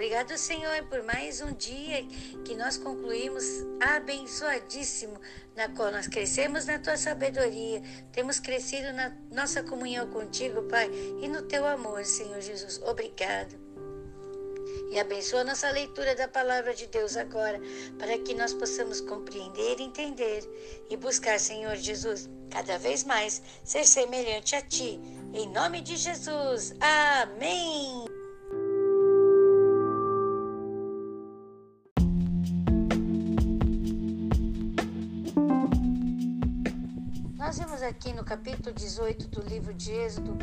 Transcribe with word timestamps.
Obrigado, 0.00 0.38
Senhor, 0.38 0.82
por 0.84 1.02
mais 1.02 1.42
um 1.42 1.52
dia 1.52 2.02
que 2.42 2.54
nós 2.54 2.78
concluímos 2.78 3.44
abençoadíssimo, 3.78 5.20
na 5.54 5.68
qual 5.68 5.92
nós 5.92 6.06
crescemos 6.06 6.64
na 6.64 6.78
tua 6.78 6.96
sabedoria, 6.96 7.82
temos 8.10 8.40
crescido 8.40 8.94
na 8.94 9.14
nossa 9.30 9.62
comunhão 9.62 10.06
contigo, 10.06 10.62
Pai, 10.62 10.90
e 11.20 11.28
no 11.28 11.42
teu 11.42 11.66
amor, 11.66 12.02
Senhor 12.06 12.40
Jesus. 12.40 12.80
Obrigado. 12.82 13.54
E 14.90 14.98
abençoa 14.98 15.44
nossa 15.44 15.70
leitura 15.70 16.14
da 16.14 16.26
palavra 16.26 16.72
de 16.72 16.86
Deus 16.86 17.14
agora, 17.14 17.60
para 17.98 18.16
que 18.20 18.32
nós 18.32 18.54
possamos 18.54 19.02
compreender, 19.02 19.82
entender 19.82 20.42
e 20.88 20.96
buscar, 20.96 21.38
Senhor 21.38 21.76
Jesus, 21.76 22.26
cada 22.50 22.78
vez 22.78 23.04
mais 23.04 23.42
ser 23.62 23.84
semelhante 23.84 24.56
a 24.56 24.62
Ti. 24.62 24.98
Em 25.34 25.46
nome 25.50 25.82
de 25.82 25.94
Jesus. 25.98 26.74
Amém. 26.80 28.19
Aqui 37.90 38.12
no 38.12 38.24
capítulo 38.24 38.72
18 38.72 39.26
do 39.28 39.42
livro 39.42 39.74
de 39.74 39.90
Êxodo 39.90 40.38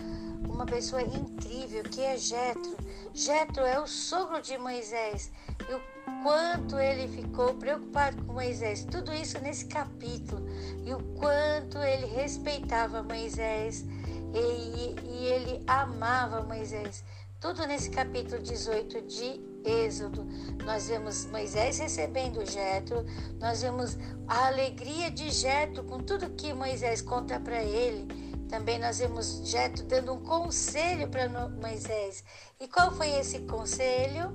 uma 0.50 0.66
pessoa 0.66 1.02
incrível 1.02 1.82
que 1.84 2.02
é 2.02 2.18
Jetro. 2.18 2.76
Jetro 3.14 3.64
é 3.64 3.80
o 3.80 3.88
sogro 3.88 4.42
de 4.42 4.58
Moisés 4.58 5.32
e 5.70 5.74
o 5.74 5.82
quanto 6.24 6.78
ele 6.78 7.08
ficou 7.08 7.54
preocupado 7.54 8.22
com 8.24 8.34
Moisés. 8.34 8.86
Tudo 8.92 9.14
isso 9.14 9.40
nesse 9.40 9.66
capítulo 9.66 10.46
e 10.84 10.94
o 10.94 11.00
quanto 11.16 11.78
ele 11.78 12.06
respeitava 12.08 13.02
Moisés 13.02 13.86
e, 14.34 14.96
e 15.06 15.26
ele 15.28 15.64
amava 15.68 16.42
Moisés. 16.42 17.02
Tudo 17.40 17.66
nesse 17.66 17.90
capítulo 17.90 18.42
18 18.42 19.04
de 19.04 19.57
Êxodo. 19.68 20.26
Nós 20.66 20.88
vemos 20.88 21.26
Moisés 21.26 21.80
recebendo 21.80 22.46
Jetro, 22.50 23.06
nós 23.40 23.62
vemos 23.62 23.98
a 24.28 24.48
alegria 24.48 25.12
de 25.12 25.30
Jetro 25.30 25.84
com 25.84 26.00
tudo 26.00 26.30
que 26.32 26.54
Moisés 26.54 27.02
conta 27.02 27.40
para 27.40 27.62
ele. 27.64 28.08
Também 28.50 28.80
nós 28.80 29.00
vemos 29.00 29.42
Jetro 29.44 29.84
dando 29.84 30.14
um 30.14 30.24
conselho 30.24 31.10
para 31.10 31.28
Moisés. 31.50 32.24
E 32.60 32.68
qual 32.68 32.92
foi 32.92 33.10
esse 33.12 33.40
conselho? 33.40 34.32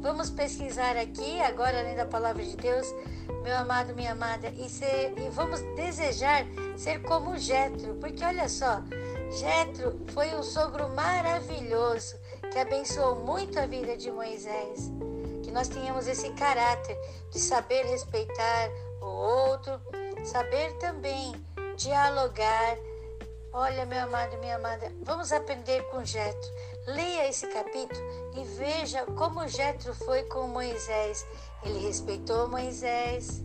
Vamos 0.00 0.30
pesquisar 0.30 0.96
aqui, 0.96 1.40
agora 1.40 1.80
além 1.80 1.96
da 1.96 2.06
palavra 2.06 2.44
de 2.44 2.56
Deus, 2.56 2.86
meu 3.42 3.56
amado, 3.56 3.96
minha 3.96 4.12
amada, 4.12 4.48
e, 4.50 4.68
ser, 4.68 5.12
e 5.18 5.28
vamos 5.30 5.60
desejar 5.74 6.46
ser 6.76 7.02
como 7.02 7.36
Jetro, 7.36 7.96
porque 7.96 8.24
olha 8.24 8.48
só, 8.48 8.80
Jetro 9.32 10.00
foi 10.14 10.32
um 10.36 10.42
sogro 10.42 10.88
maravilhoso 10.90 12.16
que 12.50 12.58
abençoou 12.58 13.16
muito 13.16 13.58
a 13.58 13.66
vida 13.66 13.96
de 13.96 14.10
Moisés. 14.10 14.90
Que 15.42 15.50
nós 15.50 15.68
tenhamos 15.68 16.06
esse 16.06 16.30
caráter 16.30 16.96
de 17.30 17.38
saber 17.38 17.84
respeitar 17.86 18.70
o 19.00 19.06
outro, 19.06 19.80
saber 20.24 20.72
também 20.78 21.34
dialogar. 21.76 22.76
Olha, 23.52 23.86
meu 23.86 24.02
amado 24.02 24.36
minha 24.38 24.56
amada, 24.56 24.92
vamos 25.02 25.32
aprender 25.32 25.82
com 25.90 26.04
Jetro. 26.04 26.50
Leia 26.86 27.28
esse 27.28 27.46
capítulo 27.48 28.00
e 28.34 28.44
veja 28.44 29.04
como 29.06 29.46
Jetro 29.48 29.94
foi 29.94 30.22
com 30.24 30.48
Moisés. 30.48 31.26
Ele 31.62 31.78
respeitou 31.80 32.48
Moisés, 32.48 33.42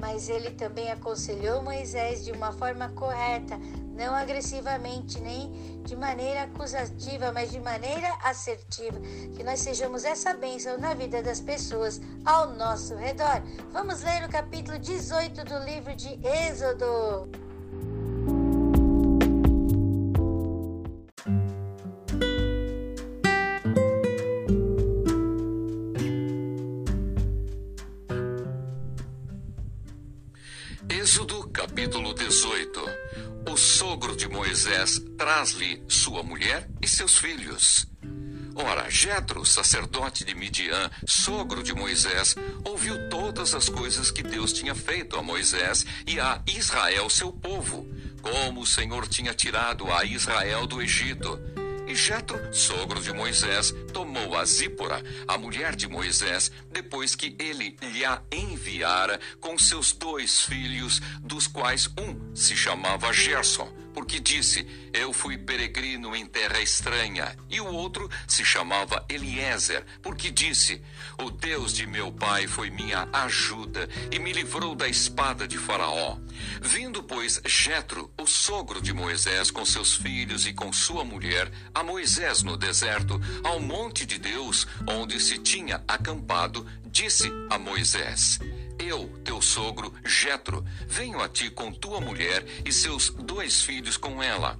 mas 0.00 0.28
ele 0.28 0.50
também 0.50 0.90
aconselhou 0.90 1.62
Moisés 1.62 2.24
de 2.24 2.32
uma 2.32 2.52
forma 2.52 2.88
correta, 2.90 3.58
não 3.98 4.14
agressivamente, 4.14 5.20
nem 5.20 5.82
de 5.82 5.96
maneira 5.96 6.44
acusativa, 6.44 7.32
mas 7.32 7.50
de 7.50 7.58
maneira 7.60 8.08
assertiva. 8.22 8.98
Que 9.34 9.42
nós 9.42 9.58
sejamos 9.58 10.04
essa 10.04 10.32
bênção 10.32 10.78
na 10.78 10.94
vida 10.94 11.20
das 11.20 11.40
pessoas 11.40 12.00
ao 12.24 12.54
nosso 12.54 12.94
redor. 12.94 13.42
Vamos 13.72 14.02
ler 14.02 14.24
o 14.24 14.28
capítulo 14.28 14.78
18 14.78 15.44
do 15.44 15.58
livro 15.64 15.96
de 15.96 16.08
Êxodo. 16.24 17.47
Êxodo 30.88 31.48
capítulo 31.48 32.14
18 32.14 32.80
O 33.50 33.56
sogro 33.56 34.16
de 34.16 34.28
Moisés 34.28 35.00
traz-lhe 35.16 35.82
sua 35.88 36.22
mulher 36.22 36.68
e 36.80 36.88
seus 36.88 37.18
filhos. 37.18 37.86
Ora, 38.54 38.90
Jetro, 38.90 39.44
sacerdote 39.44 40.24
de 40.24 40.34
Midian, 40.34 40.90
sogro 41.06 41.62
de 41.62 41.72
Moisés, 41.72 42.34
ouviu 42.64 43.08
todas 43.08 43.54
as 43.54 43.68
coisas 43.68 44.10
que 44.10 44.22
Deus 44.22 44.52
tinha 44.52 44.74
feito 44.74 45.16
a 45.16 45.22
Moisés 45.22 45.86
e 46.06 46.18
a 46.18 46.42
Israel, 46.46 47.08
seu 47.08 47.32
povo, 47.32 47.86
como 48.20 48.62
o 48.62 48.66
Senhor 48.66 49.06
tinha 49.06 49.32
tirado 49.32 49.92
a 49.92 50.04
Israel 50.04 50.66
do 50.66 50.82
Egito 50.82 51.38
e 51.88 51.94
Jetro, 51.94 52.38
sogro 52.52 53.00
de 53.00 53.12
Moisés, 53.14 53.74
tomou 53.94 54.36
a 54.36 54.44
Zípora, 54.44 55.02
a 55.26 55.38
mulher 55.38 55.74
de 55.74 55.88
Moisés, 55.88 56.52
depois 56.70 57.14
que 57.14 57.34
ele 57.38 57.76
lhe 57.80 58.04
a 58.04 58.22
enviara 58.30 59.18
com 59.40 59.58
seus 59.58 59.92
dois 59.92 60.42
filhos, 60.42 61.00
dos 61.22 61.46
quais 61.46 61.88
um 61.98 62.34
se 62.34 62.54
chamava 62.54 63.10
Gerson, 63.12 63.72
porque 63.98 64.20
disse: 64.20 64.64
Eu 64.92 65.12
fui 65.12 65.36
peregrino 65.36 66.14
em 66.14 66.24
terra 66.24 66.60
estranha. 66.60 67.36
E 67.50 67.60
o 67.60 67.66
outro 67.66 68.08
se 68.28 68.44
chamava 68.44 69.04
Eliezer, 69.08 69.84
porque 70.00 70.30
disse: 70.30 70.80
O 71.20 71.32
Deus 71.32 71.72
de 71.72 71.84
meu 71.84 72.12
pai 72.12 72.46
foi 72.46 72.70
minha 72.70 73.08
ajuda 73.12 73.88
e 74.12 74.20
me 74.20 74.32
livrou 74.32 74.76
da 74.76 74.86
espada 74.86 75.48
de 75.48 75.58
Faraó. 75.58 76.16
Vindo, 76.62 77.02
pois, 77.02 77.40
Jetro, 77.44 78.08
o 78.16 78.24
sogro 78.24 78.80
de 78.80 78.92
Moisés, 78.92 79.50
com 79.50 79.64
seus 79.64 79.96
filhos 79.96 80.46
e 80.46 80.52
com 80.52 80.72
sua 80.72 81.04
mulher, 81.04 81.50
a 81.74 81.82
Moisés 81.82 82.44
no 82.44 82.56
deserto, 82.56 83.20
ao 83.42 83.58
monte 83.58 84.06
de 84.06 84.16
Deus, 84.16 84.64
onde 84.86 85.18
se 85.18 85.38
tinha 85.38 85.82
acampado, 85.88 86.64
disse 86.86 87.28
a 87.50 87.58
Moisés: 87.58 88.38
eu, 88.88 89.08
teu 89.24 89.40
sogro, 89.40 89.92
Jetro, 90.04 90.64
venho 90.86 91.20
a 91.20 91.28
ti 91.28 91.50
com 91.50 91.70
tua 91.70 92.00
mulher 92.00 92.44
e 92.64 92.72
seus 92.72 93.10
dois 93.10 93.62
filhos 93.62 93.96
com 93.96 94.22
ela. 94.22 94.58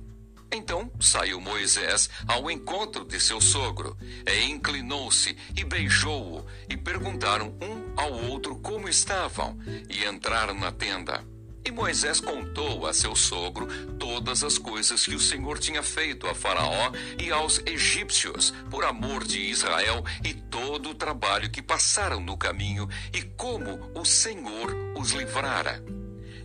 Então 0.51 0.91
saiu 0.99 1.41
Moisés 1.41 2.09
ao 2.27 2.51
encontro 2.51 3.05
de 3.05 3.21
seu 3.21 3.41
sogro, 3.41 3.97
e 4.27 4.45
inclinou-se 4.45 5.37
e 5.57 5.65
beijou-o, 5.65 6.47
e 6.69 6.77
perguntaram 6.77 7.55
um 7.61 7.93
ao 8.01 8.13
outro 8.31 8.57
como 8.57 8.89
estavam, 8.89 9.59
e 9.91 10.05
entraram 10.05 10.55
na 10.55 10.73
tenda. 10.73 11.23
E 11.69 11.71
Moisés 11.71 12.19
contou 12.19 12.87
a 12.87 12.95
seu 12.95 13.15
sogro 13.15 13.69
todas 13.99 14.43
as 14.43 14.57
coisas 14.57 15.05
que 15.05 15.15
o 15.15 15.21
Senhor 15.21 15.59
tinha 15.59 15.83
feito 15.83 16.27
a 16.27 16.35
Faraó 16.35 16.91
e 17.23 17.31
aos 17.31 17.61
egípcios, 17.67 18.55
por 18.71 18.87
amor 18.87 19.23
de 19.23 19.39
Israel, 19.39 20.03
e 20.25 20.33
todo 20.33 20.89
o 20.89 20.95
trabalho 20.95 21.51
que 21.51 21.61
passaram 21.61 22.21
no 22.21 22.39
caminho, 22.39 22.89
e 23.13 23.21
como 23.21 23.91
o 23.95 24.03
Senhor 24.03 24.75
os 24.97 25.11
livrara. 25.11 25.85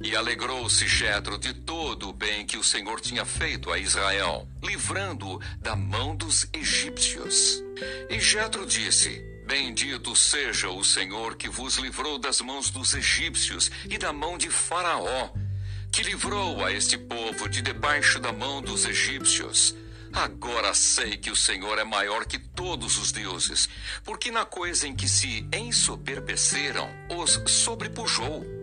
E 0.03 0.13
alegrou-se 0.13 0.85
Jetro 0.89 1.37
de 1.37 1.53
todo 1.53 2.09
o 2.09 2.13
bem 2.13 2.45
que 2.45 2.57
o 2.57 2.63
Senhor 2.63 2.99
tinha 2.99 3.23
feito 3.23 3.71
a 3.71 3.79
Israel, 3.79 4.45
livrando-o 4.61 5.39
da 5.61 5.73
mão 5.73 6.17
dos 6.17 6.49
egípcios. 6.51 7.63
E 8.09 8.19
Jetro 8.19 8.65
disse: 8.65 9.32
Bendito 9.45 10.15
seja 10.15 10.69
o 10.69 10.83
Senhor 10.83 11.35
que 11.35 11.49
vos 11.49 11.75
livrou 11.75 12.17
das 12.17 12.39
mãos 12.39 12.69
dos 12.69 12.93
egípcios 12.93 13.69
e 13.89 13.97
da 13.97 14.13
mão 14.13 14.37
de 14.37 14.49
Faraó, 14.49 15.29
que 15.91 16.01
livrou 16.01 16.63
a 16.63 16.71
este 16.71 16.97
povo 16.97 17.49
de 17.49 17.61
debaixo 17.61 18.19
da 18.19 18.31
mão 18.31 18.61
dos 18.61 18.85
egípcios. 18.85 19.75
Agora 20.13 20.73
sei 20.73 21.17
que 21.17 21.29
o 21.29 21.35
Senhor 21.35 21.77
é 21.77 21.83
maior 21.83 22.25
que 22.25 22.37
todos 22.37 22.97
os 22.97 23.11
deuses, 23.11 23.67
porque 24.03 24.31
na 24.31 24.45
coisa 24.45 24.87
em 24.87 24.95
que 24.95 25.07
se 25.07 25.45
ensoberbeceram, 25.51 26.89
os 27.09 27.41
sobrepujou. 27.51 28.62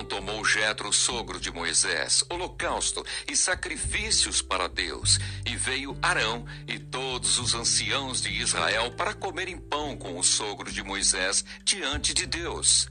Então 0.00 0.18
tomou 0.18 0.42
Jetro, 0.42 0.90
sogro 0.94 1.38
de 1.38 1.50
Moisés, 1.50 2.24
holocausto 2.30 3.04
e 3.30 3.36
sacrifícios 3.36 4.40
para 4.40 4.66
Deus, 4.66 5.18
e 5.44 5.54
veio 5.56 5.94
Arão 6.00 6.46
e 6.66 6.78
todos 6.78 7.38
os 7.38 7.54
anciãos 7.54 8.22
de 8.22 8.30
Israel 8.30 8.92
para 8.92 9.12
comerem 9.12 9.58
pão 9.58 9.94
com 9.98 10.18
o 10.18 10.24
sogro 10.24 10.72
de 10.72 10.82
Moisés 10.82 11.44
diante 11.64 12.14
de 12.14 12.24
Deus. 12.24 12.88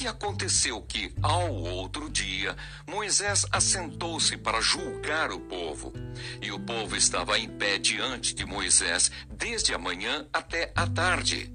E 0.00 0.06
aconteceu 0.06 0.80
que, 0.80 1.12
ao 1.22 1.52
outro 1.52 2.08
dia, 2.08 2.56
Moisés 2.86 3.44
assentou-se 3.52 4.38
para 4.38 4.62
julgar 4.62 5.32
o 5.32 5.40
povo. 5.40 5.92
E 6.40 6.50
o 6.52 6.58
povo 6.58 6.96
estava 6.96 7.38
em 7.38 7.50
pé 7.50 7.76
diante 7.76 8.34
de 8.34 8.46
Moisés, 8.46 9.10
desde 9.30 9.74
a 9.74 9.78
manhã 9.78 10.26
até 10.32 10.72
a 10.74 10.86
tarde. 10.86 11.52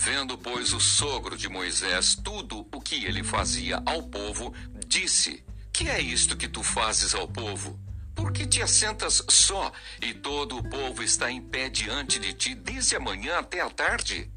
Vendo, 0.00 0.38
pois, 0.38 0.72
o 0.72 0.78
sogro 0.78 1.36
de 1.36 1.48
Moisés 1.48 2.14
tudo 2.14 2.64
o 2.72 2.80
que 2.80 3.04
ele 3.04 3.24
fazia 3.24 3.82
ao 3.84 4.04
povo, 4.04 4.54
disse: 4.86 5.44
Que 5.72 5.88
é 5.88 6.00
isto 6.00 6.36
que 6.36 6.46
tu 6.46 6.62
fazes 6.62 7.16
ao 7.16 7.26
povo? 7.26 7.76
Por 8.14 8.30
que 8.30 8.46
te 8.46 8.62
assentas 8.62 9.24
só 9.28 9.72
e 10.00 10.14
todo 10.14 10.56
o 10.56 10.62
povo 10.62 11.02
está 11.02 11.32
em 11.32 11.42
pé 11.42 11.68
diante 11.68 12.20
de 12.20 12.32
ti 12.32 12.54
desde 12.54 12.94
a 12.94 13.00
manhã 13.00 13.40
até 13.40 13.60
a 13.60 13.68
tarde? 13.68 14.30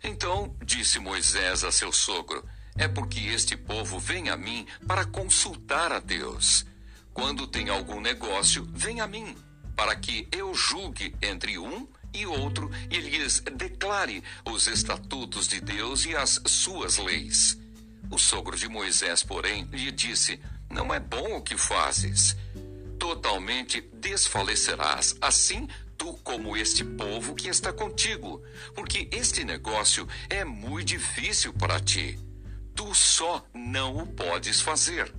Então 0.00 0.56
disse 0.64 1.00
Moisés 1.00 1.64
a 1.64 1.72
seu 1.72 1.90
sogro: 1.90 2.48
É 2.76 2.86
porque 2.86 3.18
este 3.18 3.56
povo 3.56 3.98
vem 3.98 4.28
a 4.30 4.36
mim 4.36 4.64
para 4.86 5.04
consultar 5.04 5.90
a 5.90 5.98
Deus. 5.98 6.64
Quando 7.12 7.48
tem 7.48 7.68
algum 7.68 8.00
negócio, 8.00 8.64
vem 8.72 9.00
a 9.00 9.08
mim, 9.08 9.36
para 9.74 9.96
que 9.96 10.28
eu 10.30 10.54
julgue 10.54 11.16
entre 11.20 11.58
um 11.58 11.88
e 12.14 12.24
outro 12.24 12.70
e 12.90 12.98
lhes 12.98 13.40
declare 13.40 14.22
os 14.46 14.66
estatutos 14.66 15.48
de 15.48 15.60
Deus 15.60 16.06
e 16.06 16.14
as 16.14 16.40
suas 16.46 16.96
leis. 16.96 17.58
O 18.10 18.18
sogro 18.18 18.56
de 18.56 18.68
Moisés, 18.68 19.22
porém, 19.22 19.68
lhe 19.72 19.90
disse: 19.90 20.40
Não 20.70 20.94
é 20.94 21.00
bom 21.00 21.36
o 21.36 21.42
que 21.42 21.56
fazes. 21.56 22.36
Totalmente 22.98 23.80
desfalecerás, 23.92 25.16
assim 25.20 25.68
tu 25.96 26.14
como 26.22 26.56
este 26.56 26.84
povo 26.84 27.34
que 27.34 27.48
está 27.48 27.72
contigo, 27.72 28.42
porque 28.74 29.08
este 29.12 29.44
negócio 29.44 30.08
é 30.28 30.44
muito 30.44 30.88
difícil 30.88 31.52
para 31.52 31.80
ti. 31.80 32.18
Tu 32.74 32.94
só 32.94 33.44
não 33.54 33.98
o 33.98 34.06
podes 34.06 34.60
fazer. 34.60 35.12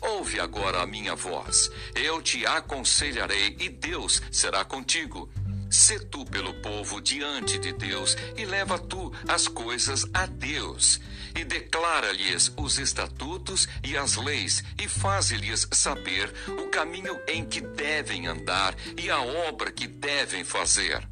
Ouve 0.00 0.40
agora 0.40 0.82
a 0.82 0.86
minha 0.86 1.14
voz. 1.14 1.70
Eu 1.94 2.22
te 2.22 2.44
aconselharei 2.46 3.56
e 3.58 3.68
Deus 3.68 4.22
será 4.30 4.64
contigo. 4.64 5.30
Sê 5.68 5.98
tu 5.98 6.24
pelo 6.24 6.54
povo 6.54 7.00
diante 7.00 7.58
de 7.58 7.72
Deus 7.72 8.16
e 8.36 8.44
leva 8.44 8.78
tu 8.78 9.12
as 9.26 9.48
coisas 9.48 10.06
a 10.14 10.26
Deus. 10.26 11.00
E 11.34 11.44
declara-lhes 11.44 12.52
os 12.56 12.78
estatutos 12.78 13.68
e 13.84 13.96
as 13.96 14.16
leis, 14.16 14.62
e 14.80 14.88
faze-lhes 14.88 15.68
saber 15.72 16.32
o 16.48 16.68
caminho 16.68 17.18
em 17.26 17.44
que 17.44 17.60
devem 17.60 18.26
andar 18.26 18.74
e 18.96 19.10
a 19.10 19.20
obra 19.20 19.72
que 19.72 19.86
devem 19.86 20.44
fazer. 20.44 21.06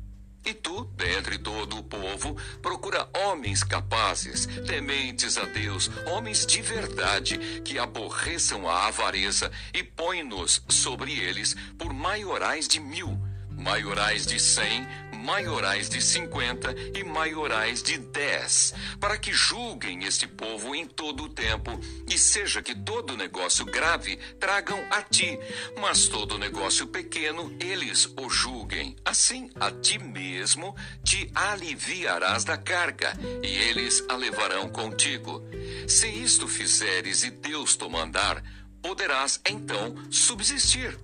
E 0.47 0.53
tu, 0.53 0.85
dentre 0.95 1.39
todo 1.39 1.79
o 1.79 1.83
povo, 1.83 2.37
procura 2.61 3.09
homens 3.15 3.65
capazes, 3.65 4.47
tementes 4.67 5.39
a 5.39 5.45
Deus, 5.47 5.91
homens 6.07 6.45
de 6.45 6.61
verdade, 6.61 7.39
que 7.65 7.79
aborreçam 7.79 8.69
a 8.69 8.87
avareza, 8.87 9.51
e 9.73 9.83
põe-nos 9.83 10.63
sobre 10.69 11.19
eles 11.19 11.57
por 11.79 11.95
maiorais 11.95 12.69
de 12.69 12.79
mil 12.79 13.19
maiorais 13.57 14.27
de 14.27 14.39
cem, 14.39 14.87
maiorais 15.25 15.89
de 15.89 16.03
cinquenta 16.03 16.75
e 16.95 17.03
maiorais 17.03 17.83
de 17.83 17.97
dez, 17.97 18.75
para 19.01 19.17
que 19.17 19.33
julguem 19.33 20.05
este 20.05 20.27
povo 20.27 20.75
em 20.75 20.87
todo 20.87 21.25
o 21.25 21.29
tempo, 21.31 21.81
e 22.07 22.19
seja 22.19 22.61
que 22.61 22.75
todo 22.75 23.17
negócio 23.17 23.65
grave 23.65 24.17
tragam 24.39 24.79
a 24.91 25.01
ti, 25.03 25.39
mas 25.81 26.09
todo 26.09 26.39
negócio 26.39 26.87
pequeno 26.87 27.57
eles 27.59 28.07
o 28.19 28.29
julguem. 28.29 28.97
Assim, 29.03 29.51
a 29.59 29.71
ti 29.71 29.99
mesmo 29.99 30.77
te 31.03 31.31
aliviarás 31.35 32.45
da 32.45 32.59
carga, 32.59 33.19
e 33.43 33.47
eles 33.47 34.05
a 34.09 34.17
levarão 34.17 34.69
contigo. 34.69 35.43
Se 35.89 36.07
isto 36.07 36.47
fizeres 36.47 37.25
e 37.25 37.31
Deus 37.31 37.77
te 37.77 37.89
mandar, 37.89 38.43
poderás 38.83 39.41
então 39.49 39.95
subsistir. 40.11 40.99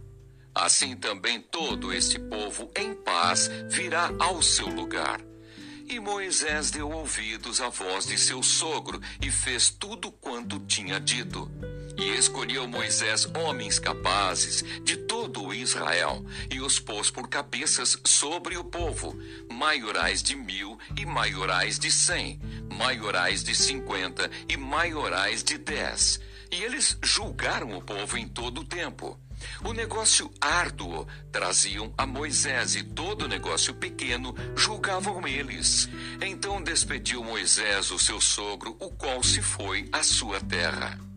Assim 0.54 0.96
também 0.96 1.40
todo 1.40 1.92
este 1.92 2.18
povo 2.18 2.70
em 2.76 2.94
paz 2.94 3.48
virá 3.68 4.10
ao 4.18 4.42
seu 4.42 4.68
lugar. 4.68 5.20
E 5.88 5.98
Moisés 5.98 6.70
deu 6.70 6.88
ouvidos 6.88 7.60
à 7.60 7.68
voz 7.68 8.06
de 8.06 8.16
seu 8.16 8.42
sogro 8.42 9.00
e 9.20 9.30
fez 9.30 9.70
tudo 9.70 10.12
quanto 10.12 10.60
tinha 10.60 11.00
dito. 11.00 11.50
E 11.96 12.10
escolheu 12.16 12.66
Moisés 12.66 13.26
homens 13.34 13.78
capazes 13.78 14.64
de 14.84 14.96
todo 14.96 15.42
o 15.42 15.52
Israel, 15.52 16.24
e 16.50 16.60
os 16.60 16.78
pôs 16.78 17.10
por 17.10 17.28
cabeças 17.28 17.98
sobre 18.04 18.56
o 18.56 18.64
povo, 18.64 19.18
maiorais 19.50 20.22
de 20.22 20.36
mil 20.36 20.78
e 20.96 21.04
maiorais 21.04 21.78
de 21.78 21.90
cem, 21.90 22.40
maiorais 22.72 23.42
de 23.42 23.54
cinquenta 23.54 24.30
e 24.48 24.56
maiorais 24.56 25.42
de 25.42 25.58
dez. 25.58 26.20
E 26.50 26.62
eles 26.62 26.96
julgaram 27.02 27.76
o 27.76 27.82
povo 27.82 28.16
em 28.16 28.26
todo 28.26 28.62
o 28.62 28.64
tempo. 28.64 29.18
O 29.64 29.72
negócio 29.72 30.30
árduo 30.40 31.06
traziam 31.32 31.92
a 31.96 32.06
Moisés 32.06 32.74
e 32.74 32.82
todo 32.82 33.28
negócio 33.28 33.74
pequeno 33.74 34.34
julgavam 34.56 35.26
eles. 35.26 35.88
Então 36.20 36.62
despediu 36.62 37.22
Moisés 37.22 37.90
o 37.90 37.98
seu 37.98 38.20
sogro, 38.20 38.76
o 38.78 38.90
qual 38.90 39.22
se 39.22 39.42
foi 39.42 39.88
à 39.92 40.02
sua 40.02 40.40
terra. 40.40 41.09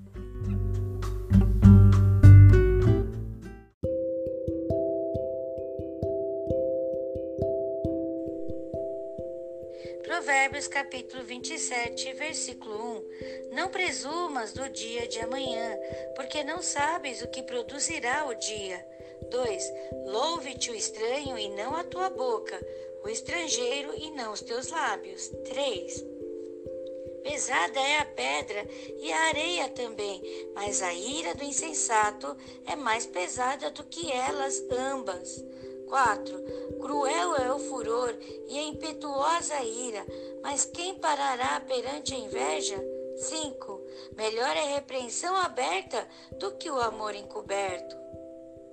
Provérbios 10.64 10.68
capítulo 10.68 11.24
27, 11.24 12.14
versículo 12.14 13.04
1. 13.52 13.56
Não 13.56 13.70
presumas 13.70 14.54
do 14.54 14.70
dia 14.70 15.08
de 15.08 15.20
amanhã, 15.20 15.78
porque 16.16 16.44
não 16.44 16.62
sabes 16.62 17.22
o 17.22 17.28
que 17.28 17.44
produzirá 17.44 18.26
o 18.26 18.36
dia. 18.36 18.86
2. 19.30 19.74
Louve-te 20.06 20.72
o 20.72 20.76
estranho 20.76 21.38
e 21.38 21.50
não 21.50 21.76
a 21.76 21.84
tua 21.84 22.10
boca, 22.10 22.60
o 23.04 23.10
estrangeiro 23.10 23.94
e 23.98 24.12
não 24.12 24.32
os 24.32 24.42
teus 24.42 24.70
lábios. 24.70 25.28
3. 25.50 26.06
Pesada 27.24 27.80
é 27.80 27.98
a 28.00 28.06
pedra 28.06 28.66
e 29.02 29.12
a 29.12 29.20
areia 29.28 29.70
também, 29.70 30.22
mas 30.54 30.82
a 30.82 30.94
ira 30.94 31.34
do 31.34 31.44
insensato 31.44 32.36
é 32.66 32.76
mais 32.76 33.06
pesada 33.06 33.70
do 33.72 33.84
que 33.84 34.12
elas 34.12 34.64
ambas. 34.72 35.44
4. 35.88 36.44
Cruel 36.80 37.13
furor 37.84 38.16
e 38.48 38.58
a 38.58 38.64
impetuosa 38.64 39.62
ira, 39.62 40.06
mas 40.42 40.64
quem 40.66 40.96
parará 40.96 41.60
perante 41.60 42.16
a 42.16 42.18
inveja? 42.18 42.82
5. 43.18 43.82
Melhor 44.16 44.56
é 44.56 44.74
repreensão 44.74 45.36
aberta 45.36 46.08
do 46.40 46.54
que 46.54 46.72
o 46.72 46.80
amor 46.80 47.14
encoberto. 47.14 47.96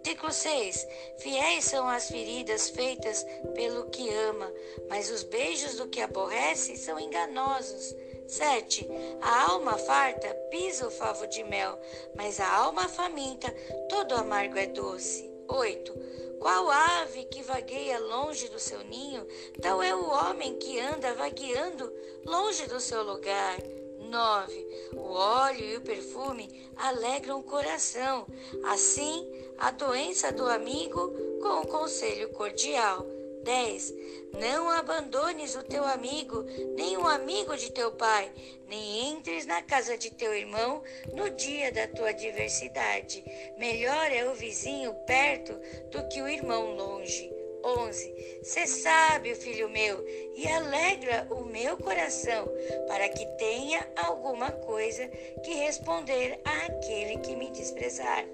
Versículo 0.02 0.32
6: 0.32 0.86
Fiéis 1.18 1.64
são 1.64 1.86
as 1.88 2.08
feridas 2.08 2.70
feitas 2.70 3.26
pelo 3.54 3.90
que 3.90 4.08
ama, 4.08 4.50
mas 4.88 5.10
os 5.10 5.24
beijos 5.24 5.76
do 5.76 5.88
que 5.88 6.00
aborrece 6.00 6.76
são 6.76 6.98
enganosos. 6.98 7.94
7. 8.26 8.88
A 9.20 9.50
alma 9.50 9.76
farta 9.76 10.32
pisa 10.50 10.86
o 10.86 10.90
favo 10.90 11.26
de 11.26 11.42
mel, 11.44 11.78
mas 12.14 12.38
a 12.38 12.48
alma 12.48 12.88
faminta 12.88 13.52
todo 13.88 14.14
amargo 14.14 14.56
é 14.56 14.68
doce. 14.68 15.29
8. 15.54 15.92
Qual 16.38 16.70
ave 16.70 17.24
que 17.24 17.42
vagueia 17.42 17.98
longe 17.98 18.48
do 18.48 18.58
seu 18.58 18.82
ninho, 18.84 19.26
tal 19.60 19.82
é 19.82 19.94
o 19.94 20.08
homem 20.08 20.56
que 20.58 20.80
anda 20.80 21.14
vagueando 21.14 21.92
longe 22.24 22.66
do 22.66 22.80
seu 22.80 23.02
lugar. 23.02 23.58
9. 23.98 24.90
O 24.96 25.12
óleo 25.12 25.64
e 25.64 25.76
o 25.76 25.80
perfume 25.82 26.68
alegram 26.76 27.38
o 27.38 27.44
coração, 27.44 28.26
assim 28.64 29.30
a 29.58 29.70
doença 29.70 30.32
do 30.32 30.48
amigo 30.48 31.12
com 31.40 31.60
o 31.60 31.66
conselho 31.66 32.30
cordial. 32.30 33.06
10. 33.42 33.94
Não 34.40 34.70
abandones 34.70 35.54
o 35.54 35.62
teu 35.62 35.84
amigo, 35.84 36.44
nem 36.76 36.96
o 36.96 37.06
amigo 37.06 37.56
de 37.56 37.72
teu 37.72 37.92
pai, 37.92 38.30
nem 38.68 39.10
entres 39.10 39.46
na 39.46 39.62
casa 39.62 39.96
de 39.96 40.10
teu 40.10 40.34
irmão 40.34 40.82
no 41.12 41.30
dia 41.30 41.72
da 41.72 41.86
tua 41.88 42.10
adversidade. 42.10 43.24
Melhor 43.58 44.12
é 44.12 44.28
o 44.28 44.34
vizinho 44.34 44.94
perto 45.06 45.52
do 45.90 46.06
que 46.08 46.20
o 46.22 46.28
irmão 46.28 46.74
longe. 46.74 47.30
11. 47.62 48.40
Sê 48.42 48.66
sábio, 48.66 49.36
filho 49.36 49.68
meu, 49.68 50.02
e 50.34 50.48
alegra 50.48 51.26
o 51.30 51.44
meu 51.44 51.76
coração, 51.76 52.48
para 52.88 53.08
que 53.08 53.26
tenha 53.36 53.86
alguma 53.96 54.50
coisa 54.50 55.06
que 55.44 55.54
responder 55.54 56.40
àquele 56.44 57.18
que 57.18 57.36
me 57.36 57.50
desprezar. 57.50 58.24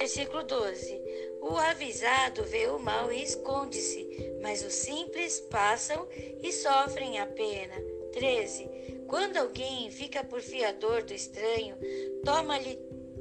Versículo 0.00 0.42
12. 0.42 0.98
O 1.42 1.58
avisado 1.58 2.42
vê 2.44 2.66
o 2.68 2.78
mal 2.78 3.12
e 3.12 3.22
esconde-se, 3.22 4.34
mas 4.40 4.64
os 4.64 4.72
simples 4.72 5.40
passam 5.50 6.08
e 6.42 6.50
sofrem 6.50 7.18
a 7.18 7.26
pena. 7.26 7.74
13. 8.10 9.04
Quando 9.06 9.36
alguém 9.36 9.90
fica 9.90 10.24
por 10.24 10.40
fiador 10.40 11.02
do 11.02 11.12
estranho, 11.12 11.76
toma-lhe 12.24 12.76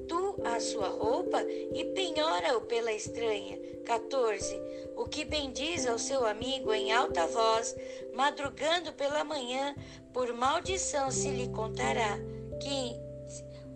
tu 0.07 0.41
a 0.45 0.57
sua 0.62 0.88
roupa 0.88 1.43
e 1.43 1.83
penhora-o 1.93 2.62
pela 2.62 2.93
estranha. 2.93 3.59
14. 3.86 4.57
O 4.95 5.03
que 5.03 5.25
bendiz 5.25 5.86
ao 5.86 6.00
seu 6.00 6.25
amigo 6.25 6.74
em 6.74 6.93
alta 6.93 7.27
voz, 7.27 7.75
madrugando 8.13 8.93
pela 8.93 9.25
manhã, 9.25 9.75
por 10.13 10.31
maldição 10.31 11.12
se 11.12 11.27
lhe 11.27 11.50
contará. 11.50 12.17
15 12.62 13.09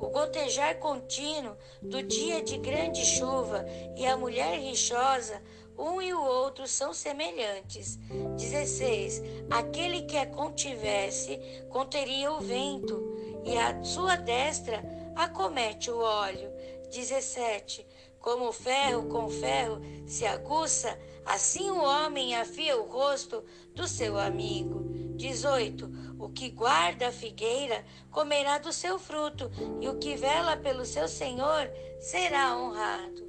o 0.04 0.10
gotejar 0.10 0.80
contínuo 0.80 1.56
do 1.82 2.04
dia 2.04 2.42
de 2.44 2.58
grande 2.58 3.06
chuva 3.06 3.66
e 3.96 4.06
a 4.06 4.18
mulher 4.18 4.60
rixosa, 4.60 5.42
um 5.78 6.02
e 6.02 6.14
o 6.14 6.22
outro 6.22 6.68
são 6.68 6.94
semelhantes. 6.94 7.98
16. 8.38 9.24
Aquele 9.50 10.02
que 10.02 10.18
a 10.18 10.26
contivesse 10.26 11.40
conteria 11.70 12.34
o 12.34 12.42
vento, 12.42 13.02
e 13.46 13.58
a 13.58 13.82
sua 13.82 14.18
destra 14.18 14.84
acomete 15.16 15.90
o 15.90 16.00
óleo. 16.00 16.52
17. 16.92 17.88
Como 18.20 18.50
o 18.50 18.54
ferro 18.54 19.08
com 19.08 19.30
ferro 19.30 19.82
se 20.06 20.26
aguça, 20.26 20.98
assim 21.26 21.70
o 21.70 21.82
homem 21.82 22.36
afia 22.36 22.78
o 22.78 22.88
rosto 22.88 23.44
do 23.76 23.88
seu 23.88 24.18
amigo. 24.18 24.84
18. 25.16 26.16
O 26.20 26.30
que 26.30 26.50
guarda 26.50 27.08
a 27.08 27.12
figueira 27.12 27.84
comerá 28.12 28.58
do 28.58 28.74
seu 28.74 28.98
fruto, 28.98 29.52
e 29.80 29.88
o 29.88 30.00
que 30.00 30.16
vela 30.16 30.58
pelo 30.58 30.86
seu 30.86 31.08
senhor 31.08 31.70
será 32.00 32.58
honrado. 32.58 33.24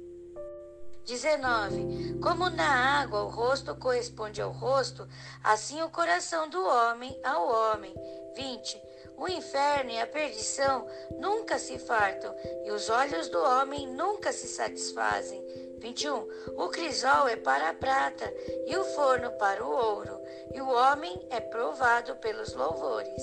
19. 1.05 2.19
Como 2.19 2.49
na 2.49 3.01
água 3.01 3.23
o 3.23 3.29
rosto 3.29 3.75
corresponde 3.75 4.41
ao 4.41 4.51
rosto, 4.51 5.07
assim 5.43 5.81
o 5.83 5.89
coração 5.89 6.49
do 6.49 6.63
homem 6.63 7.17
ao 7.23 7.47
homem. 7.47 7.93
20. 8.35 8.81
O 9.17 9.27
inferno 9.29 9.91
e 9.91 9.99
a 9.99 10.07
perdição 10.07 10.85
nunca 11.19 11.57
se 11.57 11.77
fartam, 11.79 12.35
e 12.65 12.71
os 12.71 12.89
olhos 12.89 13.29
do 13.29 13.39
homem 13.39 13.87
nunca 13.87 14.33
se 14.33 14.47
satisfazem. 14.47 15.41
21. 15.85 16.27
O 16.57 16.69
crisol 16.69 17.27
é 17.27 17.35
para 17.35 17.69
a 17.69 17.73
prata, 17.73 18.33
e 18.65 18.75
o 18.75 18.83
forno 18.83 19.29
para 19.33 19.63
o 19.63 19.69
ouro, 19.69 20.19
e 20.51 20.59
o 20.59 20.67
homem 20.67 21.27
é 21.29 21.39
provado 21.39 22.15
pelos 22.15 22.55
louvores. 22.55 23.21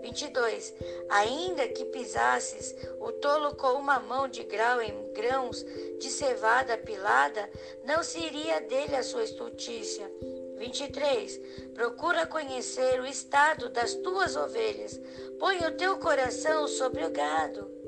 22. 0.00 0.74
Ainda 1.08 1.66
que 1.66 1.84
pisasses 1.86 2.72
o 3.00 3.10
tolo 3.10 3.56
com 3.56 3.72
uma 3.72 3.98
mão 3.98 4.28
de 4.28 4.44
grau 4.44 4.80
em 4.80 5.12
grãos 5.12 5.64
de 5.98 6.08
cevada 6.08 6.78
pilada, 6.78 7.50
não 7.84 8.04
se 8.04 8.20
iria 8.20 8.60
dele 8.60 8.94
a 8.94 9.02
sua 9.02 9.24
estultícia. 9.24 10.08
23. 10.56 11.40
Procura 11.74 12.26
conhecer 12.26 13.00
o 13.00 13.06
estado 13.06 13.68
das 13.70 13.92
tuas 13.94 14.36
ovelhas. 14.36 15.00
Põe 15.40 15.58
o 15.66 15.76
teu 15.76 15.98
coração 15.98 16.68
sobre 16.68 17.04
o 17.04 17.10
gado. 17.10 17.83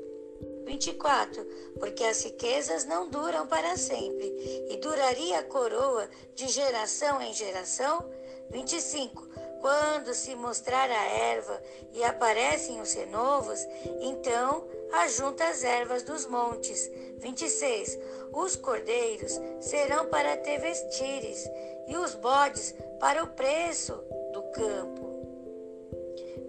24. 0.67 1.43
Porque 1.79 2.03
as 2.03 2.23
riquezas 2.23 2.85
não 2.85 3.09
duram 3.09 3.47
para 3.47 3.77
sempre, 3.77 4.27
e 4.69 4.77
duraria 4.77 5.39
a 5.39 5.43
coroa 5.43 6.07
de 6.35 6.47
geração 6.47 7.21
em 7.21 7.33
geração. 7.33 8.05
25. 8.51 9.27
Quando 9.61 10.13
se 10.13 10.35
mostrar 10.35 10.89
a 10.89 11.03
erva 11.05 11.61
e 11.91 12.03
aparecem 12.03 12.79
os 12.79 12.93
renovos, 12.93 13.59
então 13.99 14.67
ajunta 14.93 15.45
as 15.45 15.63
ervas 15.63 16.03
dos 16.03 16.25
montes. 16.27 16.89
26. 17.17 17.97
Os 18.31 18.55
cordeiros 18.55 19.39
serão 19.59 20.05
para 20.07 20.37
te 20.37 20.57
vestires, 20.59 21.49
e 21.87 21.97
os 21.97 22.13
bodes 22.15 22.75
para 22.99 23.23
o 23.23 23.27
preço 23.27 23.93
do 24.31 24.43
campo. 24.51 25.07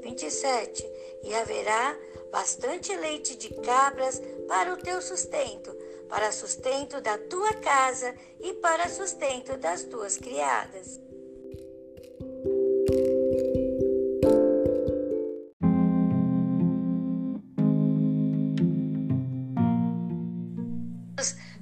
27. 0.03 0.87
E 1.23 1.35
haverá 1.35 1.97
bastante 2.31 2.95
leite 2.97 3.37
de 3.37 3.49
cabras 3.63 4.21
para 4.47 4.73
o 4.73 4.77
teu 4.77 5.01
sustento, 5.01 5.75
para 6.09 6.33
sustento 6.33 7.01
da 7.01 7.19
tua 7.19 7.55
casa 7.55 8.15
e 8.41 8.55
para 8.55 8.89
sustento 8.89 9.57
das 9.57 9.85
tuas 9.85 10.17
criadas. 10.17 11.01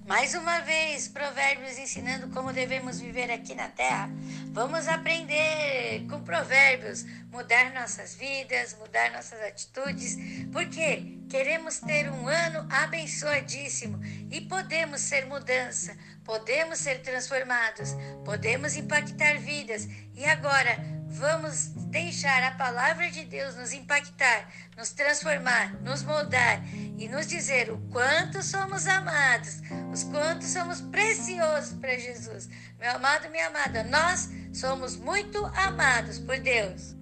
Mais 0.07 0.35
uma 0.35 0.61
vez, 0.61 1.09
Provérbios 1.09 1.79
ensinando 1.79 2.29
como 2.29 2.53
devemos 2.53 3.01
viver 3.01 3.31
aqui 3.31 3.55
na 3.55 3.69
Terra. 3.69 4.09
Vamos 4.57 4.89
aprender 4.89 6.07
com 6.09 6.23
Provérbios, 6.23 7.05
mudar 7.31 7.75
nossas 7.75 8.15
vidas, 8.15 8.75
mudar 8.79 9.13
nossas 9.13 9.39
atitudes, 9.43 10.17
porque 10.51 11.19
queremos 11.29 11.77
ter 11.81 12.11
um 12.11 12.27
ano 12.27 12.67
abençoadíssimo 12.71 14.01
e 14.31 14.41
podemos 14.41 15.03
ser 15.03 15.27
mudança, 15.27 15.95
podemos 16.25 16.79
ser 16.79 17.03
transformados, 17.03 17.95
podemos 18.25 18.77
impactar 18.77 19.39
vidas. 19.41 19.87
E 20.15 20.25
agora, 20.25 20.79
vamos 21.07 21.67
deixar 21.91 22.43
a 22.43 22.53
palavra 22.53 23.11
de 23.11 23.25
Deus 23.25 23.57
nos 23.57 23.75
impactar, 23.75 24.51
nos 24.75 24.91
transformar, 24.91 25.75
nos 25.83 26.03
moldar 26.03 26.63
e 26.75 27.07
nos 27.09 27.27
dizer 27.27 27.71
o 27.71 27.79
quanto 27.91 28.43
somos 28.43 28.87
amados, 28.87 29.61
os 29.93 30.03
quantos 30.05 30.49
somos 30.49 30.81
preciosos 30.81 31.75
para 31.79 31.99
Jesus. 31.99 32.49
Meu 32.79 32.93
amado, 32.93 33.29
minha 33.29 33.49
amada, 33.49 33.85
nós 33.85 34.31
somos 34.57 34.97
muito 34.97 35.45
amados 35.55 36.19
por 36.19 36.39
Deus. 36.39 36.97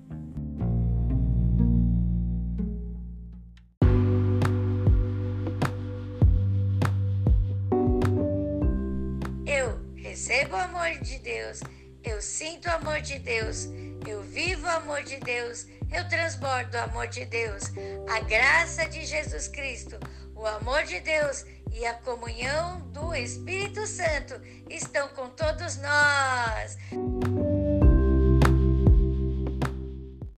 Eu 9.46 9.80
recebo 9.94 10.56
o 10.56 10.58
amor 10.58 10.98
de 11.00 11.18
Deus, 11.20 11.60
eu 12.02 12.20
sinto 12.20 12.66
o 12.66 12.72
amor 12.72 13.00
de 13.00 13.20
Deus, 13.20 13.68
eu 14.04 14.20
vivo 14.22 14.66
o 14.66 14.70
amor 14.70 15.04
de 15.04 15.18
Deus, 15.20 15.68
eu 15.92 16.08
transbordo 16.08 16.76
o 16.76 16.80
amor 16.80 17.06
de 17.06 17.24
Deus, 17.24 17.70
a 18.10 18.18
graça 18.18 18.88
de 18.88 19.06
Jesus 19.06 19.46
Cristo, 19.46 19.96
o 20.34 20.44
amor 20.44 20.82
de 20.82 20.98
Deus 20.98 21.44
e 21.72 21.86
a 21.86 21.94
comunhão 21.94 22.80
do 22.88 23.14
Espírito 23.14 23.86
Santo 23.86 24.40
estão 24.68 25.08
com 25.08 25.28
todos 25.30 25.76
nós. 25.76 27.33